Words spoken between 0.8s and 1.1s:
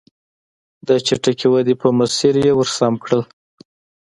د